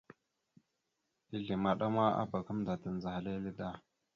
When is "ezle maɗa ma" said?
1.35-2.05